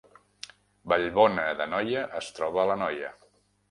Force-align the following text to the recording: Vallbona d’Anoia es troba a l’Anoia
Vallbona 0.93 1.45
d’Anoia 1.61 2.09
es 2.25 2.35
troba 2.41 2.65
a 2.67 2.71
l’Anoia 2.75 3.19